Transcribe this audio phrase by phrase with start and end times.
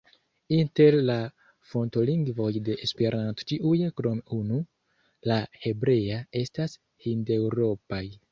[0.55, 1.17] Inter la
[1.73, 4.59] fontolingvoj de Esperanto ĉiuj krom unu,
[5.33, 6.77] la hebrea, estas
[7.07, 8.03] hindeŭropaj.